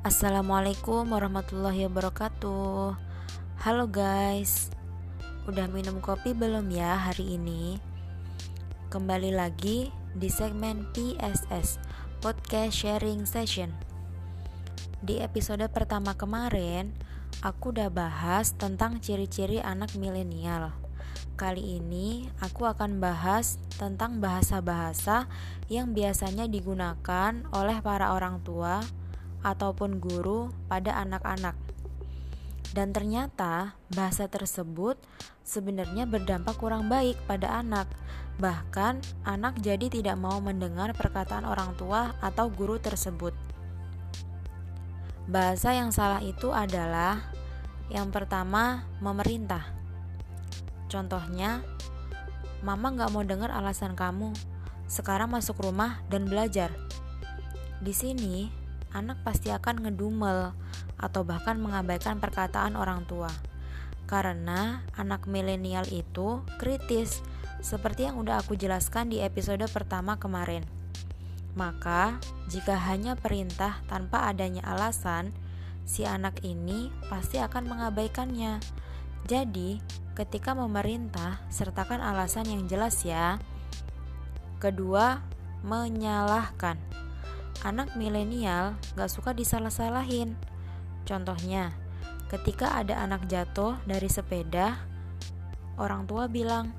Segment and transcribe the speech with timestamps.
[0.00, 2.96] Assalamualaikum warahmatullahi wabarakatuh.
[3.60, 4.72] Halo guys
[5.44, 7.76] Udah minum kopi belum ya hari ini?
[8.88, 11.76] Kembali lagi di segmen PSS
[12.24, 13.76] Podcast Sharing Session.
[15.04, 16.96] Di episode pertama kemarin
[17.44, 20.72] Aku udah bahas tentang ciri-ciri anak milenial.
[21.36, 25.28] Kali ini aku akan bahas tentang bahasa-bahasa
[25.68, 28.80] yang biasanya digunakan oleh para orang tua
[29.44, 31.56] ataupun guru pada anak-anak.
[32.70, 34.94] Dan ternyata bahasa tersebut
[35.42, 37.90] sebenarnya berdampak kurang baik pada anak.
[38.38, 43.34] Bahkan anak jadi tidak mau mendengar perkataan orang tua atau guru tersebut.
[45.26, 47.20] Bahasa yang salah itu adalah
[47.90, 49.66] yang pertama memerintah.
[50.90, 51.62] Contohnya,
[52.60, 54.36] Mama gak mau dengar alasan kamu.
[54.84, 56.68] Sekarang masuk rumah dan belajar.
[57.80, 58.52] Di sini,
[58.94, 60.54] anak pasti akan ngedumel
[61.00, 63.30] atau bahkan mengabaikan perkataan orang tua.
[64.10, 67.22] Karena anak milenial itu kritis,
[67.62, 70.66] seperti yang udah aku jelaskan di episode pertama kemarin.
[71.54, 72.18] Maka,
[72.50, 75.34] jika hanya perintah tanpa adanya alasan,
[75.86, 78.58] si anak ini pasti akan mengabaikannya.
[79.26, 79.78] Jadi,
[80.18, 83.38] ketika memerintah, sertakan alasan yang jelas ya.
[84.58, 85.22] Kedua,
[85.62, 86.80] menyalahkan
[87.62, 90.36] anak milenial gak suka disalah-salahin.
[91.04, 91.74] Contohnya,
[92.32, 94.80] ketika ada anak jatuh dari sepeda,
[95.76, 96.72] orang tua bilang,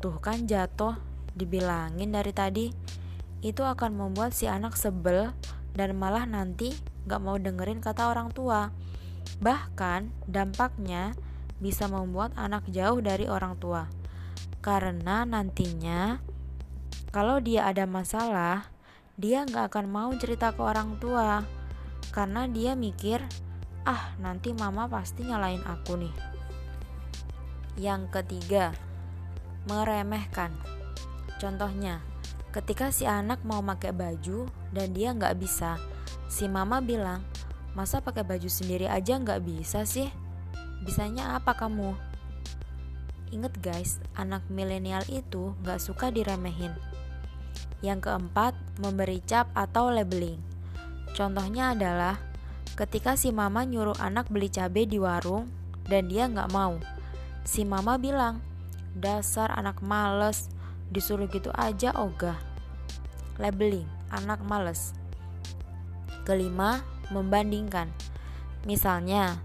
[0.00, 0.96] "Tuh kan jatuh,
[1.36, 2.66] dibilangin dari tadi."
[3.44, 5.32] Itu akan membuat si anak sebel
[5.76, 6.72] dan malah nanti
[7.04, 8.72] gak mau dengerin kata orang tua.
[9.42, 11.12] Bahkan, dampaknya
[11.60, 13.88] bisa membuat anak jauh dari orang tua,
[14.60, 16.20] karena nantinya
[17.16, 18.68] kalau dia ada masalah,
[19.16, 21.40] dia nggak akan mau cerita ke orang tua.
[22.12, 23.20] Karena dia mikir
[23.88, 26.14] ah nanti mama pasti nyalain aku nih.
[27.80, 28.72] Yang ketiga
[29.68, 30.52] meremehkan.
[31.36, 32.00] Contohnya
[32.52, 35.76] ketika si anak mau pakai baju dan dia nggak bisa
[36.28, 37.20] si mama bilang
[37.76, 40.08] masa pakai baju sendiri aja nggak bisa sih?
[40.84, 41.92] Bisanya apa kamu?
[43.34, 46.70] Ingat guys, anak milenial itu gak suka diremehin.
[47.84, 50.40] Yang keempat, memberi cap atau labeling.
[51.16, 52.20] Contohnya adalah
[52.76, 55.48] ketika si mama nyuruh anak beli cabai di warung
[55.88, 56.76] dan dia nggak mau.
[57.46, 58.42] Si mama bilang,
[58.96, 60.52] dasar anak males,
[60.90, 62.36] disuruh gitu aja ogah.
[63.40, 64.96] Labeling, anak males.
[66.26, 66.82] Kelima,
[67.14, 67.88] membandingkan.
[68.66, 69.38] Misalnya,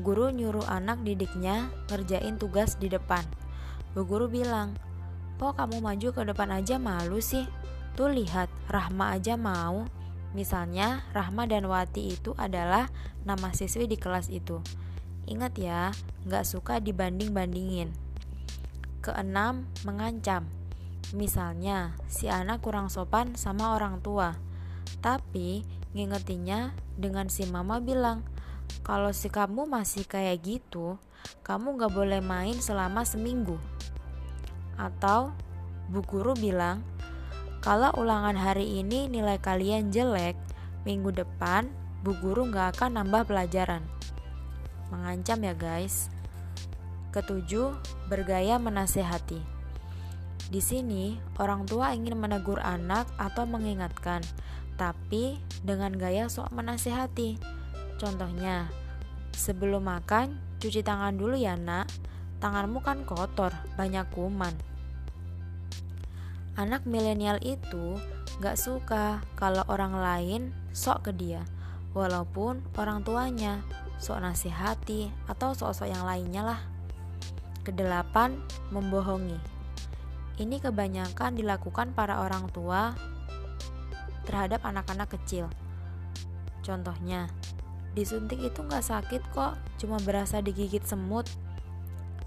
[0.00, 3.22] guru nyuruh anak didiknya ngerjain tugas di depan.
[3.92, 4.72] Bu guru bilang,
[5.36, 7.44] kok kamu maju ke depan aja malu sih?
[7.92, 9.84] Tuh lihat, Rahma aja mau.
[10.32, 12.88] Misalnya, Rahma dan Wati itu adalah
[13.28, 14.64] nama siswi di kelas itu.
[15.28, 15.92] Ingat ya,
[16.24, 17.92] nggak suka dibanding-bandingin.
[19.04, 20.48] Keenam, mengancam.
[21.12, 24.40] Misalnya, si anak kurang sopan sama orang tua.
[25.04, 25.60] Tapi,
[25.92, 28.24] ngingetinnya dengan si mama bilang,
[28.80, 30.96] kalau si kamu masih kayak gitu,
[31.44, 33.60] kamu gak boleh main selama seminggu.
[34.80, 35.36] Atau,
[35.92, 36.80] bu guru bilang,
[37.62, 40.34] kalau ulangan hari ini nilai kalian jelek,
[40.82, 41.70] minggu depan
[42.02, 43.86] bu guru nggak akan nambah pelajaran.
[44.90, 46.10] Mengancam ya guys.
[47.14, 47.70] Ketujuh,
[48.10, 49.38] bergaya menasehati.
[50.50, 54.26] Di sini, orang tua ingin menegur anak atau mengingatkan,
[54.74, 57.38] tapi dengan gaya sok menasehati.
[57.94, 58.66] Contohnya,
[59.38, 61.86] sebelum makan, cuci tangan dulu ya nak,
[62.42, 64.71] tanganmu kan kotor, banyak kuman.
[66.52, 67.96] Anak milenial itu
[68.44, 70.42] gak suka kalau orang lain
[70.76, 71.40] sok ke dia,
[71.96, 73.64] walaupun orang tuanya
[73.96, 76.60] sok nasihati atau sok-sok yang lainnya lah.
[77.64, 78.36] Kedelapan,
[78.68, 79.38] membohongi.
[80.36, 82.92] Ini kebanyakan dilakukan para orang tua
[84.28, 85.48] terhadap anak-anak kecil.
[86.60, 87.32] Contohnya,
[87.96, 91.24] disuntik itu gak sakit kok, cuma berasa digigit semut.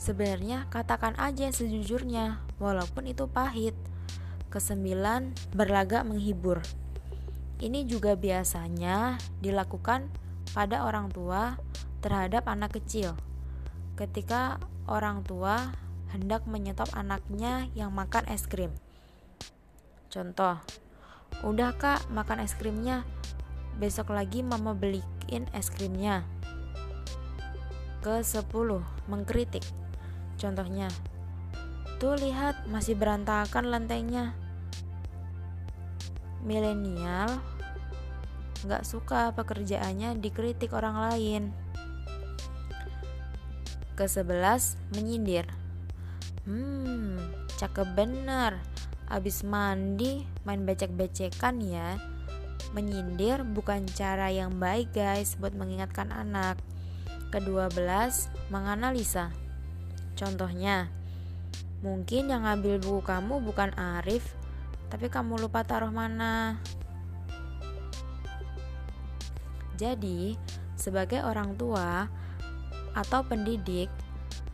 [0.00, 3.76] Sebenarnya katakan aja sejujurnya, walaupun itu pahit.
[4.54, 6.62] Kesembilan, berlagak menghibur.
[7.58, 10.06] Ini juga biasanya dilakukan
[10.54, 11.58] pada orang tua
[11.98, 13.18] terhadap anak kecil.
[13.98, 15.74] Ketika orang tua
[16.14, 18.70] hendak menyetop anaknya yang makan es krim.
[20.06, 20.62] Contoh,
[21.42, 23.02] udah kak makan es krimnya,
[23.82, 26.22] besok lagi mama beliin es krimnya.
[28.06, 28.46] Ke 10.
[29.10, 29.66] Mengkritik
[30.38, 30.86] Contohnya,
[31.98, 34.43] tuh lihat masih berantakan lantainya
[36.44, 37.42] milenial
[38.64, 41.42] nggak suka pekerjaannya dikritik orang lain.
[43.94, 45.46] Kesebelas, menyindir.
[46.48, 47.20] Hmm,
[47.60, 48.58] cakep bener.
[49.06, 52.00] Abis mandi, main becek-becekan ya.
[52.74, 56.58] Menyindir bukan cara yang baik guys buat mengingatkan anak.
[57.30, 59.30] Kedua belas, menganalisa.
[60.18, 60.90] Contohnya,
[61.84, 64.34] mungkin yang ngambil buku kamu bukan Arif,
[64.94, 66.62] tapi kamu lupa taruh mana.
[69.74, 70.38] Jadi,
[70.78, 72.06] sebagai orang tua
[72.94, 73.90] atau pendidik,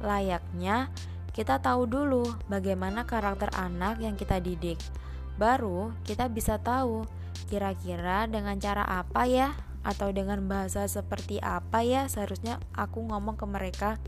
[0.00, 0.88] layaknya
[1.36, 4.80] kita tahu dulu bagaimana karakter anak yang kita didik.
[5.36, 7.04] Baru kita bisa tahu
[7.52, 9.52] kira-kira dengan cara apa ya
[9.84, 14.00] atau dengan bahasa seperti apa ya seharusnya aku ngomong ke mereka.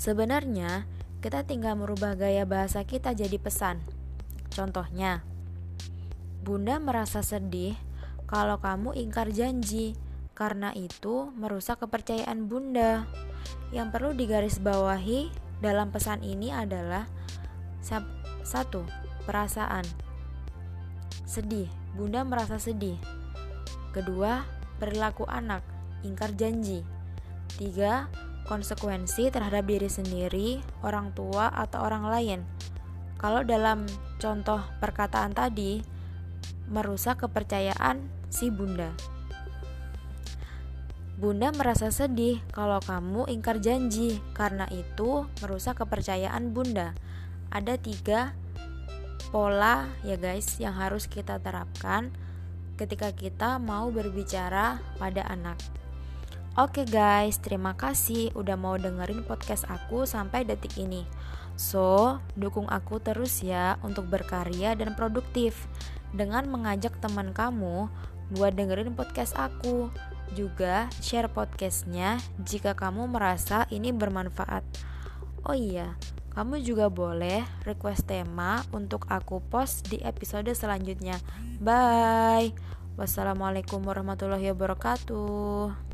[0.00, 0.88] Sebenarnya,
[1.20, 4.01] kita tinggal merubah gaya bahasa kita jadi pesan.
[4.52, 5.24] Contohnya,
[6.44, 7.72] Bunda merasa sedih
[8.28, 9.96] kalau kamu ingkar janji,
[10.32, 13.04] karena itu merusak kepercayaan Bunda.
[13.72, 15.32] Yang perlu digarisbawahi
[15.64, 17.08] dalam pesan ini adalah
[18.44, 18.84] satu,
[19.24, 19.84] perasaan.
[21.24, 23.00] Sedih, Bunda merasa sedih.
[23.92, 24.44] Kedua,
[24.76, 25.64] perilaku anak,
[26.04, 26.84] ingkar janji.
[27.56, 28.08] Tiga,
[28.48, 30.48] konsekuensi terhadap diri sendiri,
[30.84, 32.40] orang tua, atau orang lain.
[33.22, 33.86] Kalau dalam
[34.18, 35.78] contoh perkataan tadi,
[36.66, 38.90] merusak kepercayaan si bunda.
[41.22, 46.98] Bunda merasa sedih kalau kamu ingkar janji, karena itu merusak kepercayaan bunda.
[47.54, 48.34] Ada tiga
[49.30, 52.10] pola ya guys yang harus kita terapkan
[52.74, 55.62] ketika kita mau berbicara pada anak.
[56.58, 61.06] Oke guys, terima kasih udah mau dengerin podcast aku sampai detik ini.
[61.56, 65.68] So, dukung aku terus ya untuk berkarya dan produktif
[66.12, 67.88] dengan mengajak teman kamu
[68.32, 69.92] buat dengerin podcast aku.
[70.32, 74.64] Juga share podcastnya jika kamu merasa ini bermanfaat.
[75.44, 75.98] Oh iya,
[76.32, 81.20] kamu juga boleh request tema untuk aku post di episode selanjutnya.
[81.60, 82.56] Bye.
[82.96, 85.91] Wassalamualaikum warahmatullahi wabarakatuh.